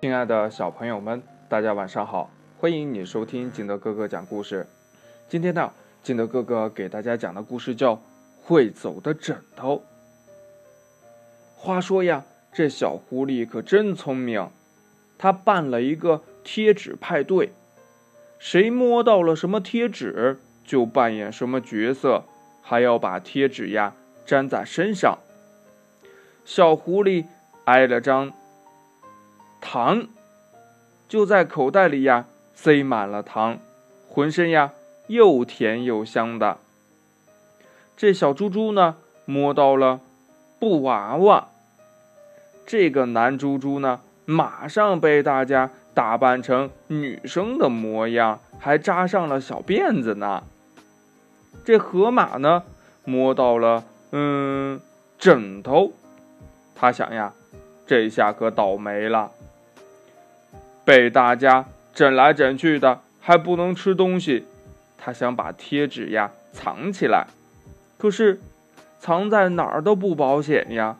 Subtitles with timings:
[0.00, 2.30] 亲爱的小朋友们，大家晚上好！
[2.60, 4.64] 欢迎你收听景德哥哥讲故事。
[5.28, 5.72] 今天呢，
[6.04, 7.96] 景德哥哥给大家讲的故事叫
[8.44, 9.78] 《会走的枕头》。
[11.56, 14.48] 话说呀，这小狐狸可真聪明，
[15.18, 17.50] 他办了一个贴纸派对，
[18.38, 22.22] 谁摸到了什么贴纸，就扮演什么角色，
[22.62, 23.94] 还要把贴纸呀
[24.26, 25.18] 粘在身上。
[26.44, 27.24] 小狐狸
[27.64, 28.32] 挨了张。
[29.60, 30.06] 糖
[31.08, 33.58] 就在口袋里呀，塞满了糖，
[34.08, 34.72] 浑身呀
[35.06, 36.58] 又甜又香的。
[37.96, 40.00] 这小猪猪呢，摸到了
[40.58, 41.48] 布娃娃，
[42.66, 50.44] 这个男猪猪呢，马上被大家打扮成女生的模样，还扎上了小辫子呢。
[51.64, 52.62] 这河马呢，
[53.04, 54.80] 摸到了嗯
[55.18, 55.92] 枕头，
[56.74, 57.32] 他想呀，
[57.86, 59.32] 这下可倒霉了。
[60.88, 64.46] 被大家整来整去的，还不能吃东西。
[64.96, 67.26] 他想把贴纸呀藏起来，
[67.98, 68.40] 可是
[68.98, 70.96] 藏在哪儿都不保险呀。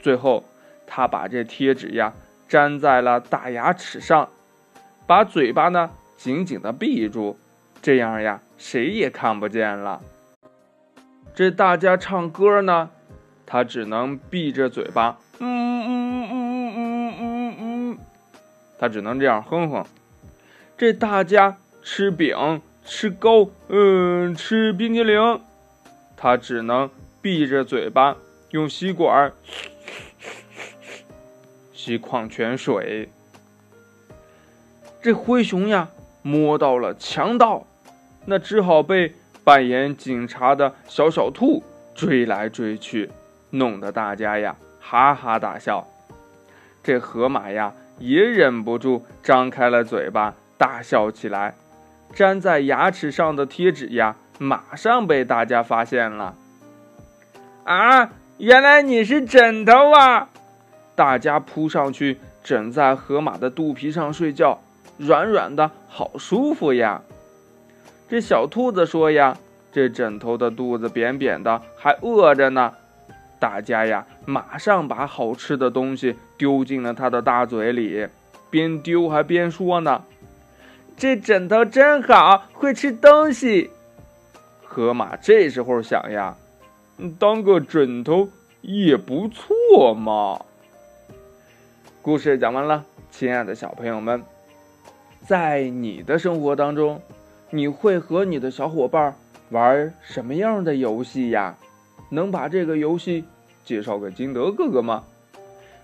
[0.00, 0.42] 最后，
[0.86, 2.14] 他把这贴纸呀
[2.48, 4.30] 粘在了大牙齿上，
[5.06, 7.38] 把嘴巴呢紧紧的闭住，
[7.82, 10.00] 这样呀谁也看不见了。
[11.34, 12.88] 这大家唱歌呢，
[13.44, 15.18] 他只能闭着嘴巴。
[15.40, 16.15] 嗯嗯。
[18.86, 19.84] 他只能这样哼哼。
[20.78, 25.40] 这大家吃饼、吃糕，嗯，吃冰激凌，
[26.16, 26.88] 他只能
[27.20, 28.16] 闭着嘴巴
[28.50, 29.32] 用吸管
[31.72, 33.08] 吸矿泉水。
[35.02, 35.88] 这灰熊呀，
[36.22, 37.66] 摸到了强盗，
[38.26, 43.10] 那只好被扮演警察的小小兔追来追去，
[43.50, 45.84] 弄得大家呀哈哈大笑。
[46.84, 47.74] 这河马呀。
[47.98, 51.54] 也忍不住张开了嘴巴大笑起来，
[52.14, 56.34] 粘在牙齿上的贴纸呀，马上被大家发现了。
[57.64, 60.28] 啊，原来你是枕头啊！
[60.94, 64.60] 大家扑上去枕在河马的肚皮上睡觉，
[64.98, 67.02] 软软的好舒服呀。
[68.08, 69.36] 这小兔子说呀
[69.72, 72.72] ：“这枕头的肚子扁扁的，还饿着呢。”
[73.38, 78.06] 大家呀，马上把好吃的东西丢进了他的大嘴里，
[78.50, 80.04] 边丢还边说呢
[80.96, 83.70] ：“这枕头真好，会吃东西。”
[84.64, 86.36] 河马这时候想呀
[87.18, 88.28] ：“当个枕头
[88.62, 90.40] 也不错嘛。”
[92.02, 94.22] 故事讲完了，亲爱的小朋友们，
[95.26, 97.00] 在你的生活当中，
[97.50, 99.14] 你会和你的小伙伴
[99.50, 101.56] 玩什么样的游戏呀？
[102.10, 103.24] 能把这个游戏
[103.64, 105.04] 介绍给金德哥哥吗？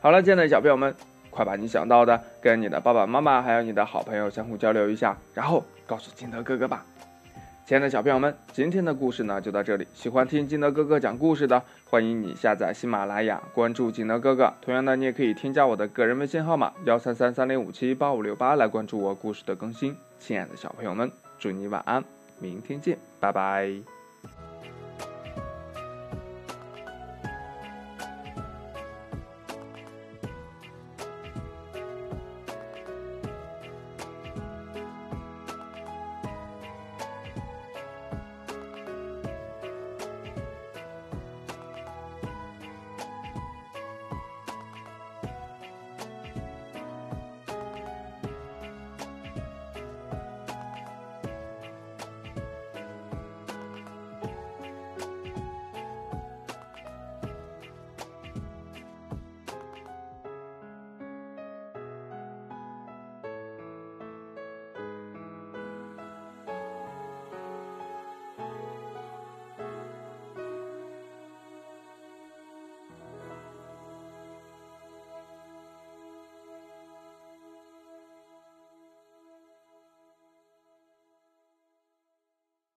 [0.00, 0.94] 好了，亲爱的小朋友们，
[1.30, 6.84] 快把你想到的跟你的爸爸妈妈还有你的好朋友相互交流一下，然后告诉金德哥哥吧。
[7.66, 9.86] 亲爱的小朋友们，今天的故事呢就到这里。
[9.94, 14.52] 喜欢听金德哥哥讲故事的，欢迎你下载喜马拉雅，关注金德哥哥。
[14.60, 19.96] 同样的，你也可以添加我的个人微信号码幺三三三零五七八五六八来关注我故事的更新。
[20.18, 22.02] 亲爱的小朋友们，祝你晚安，
[22.40, 23.99] 明天见，拜拜。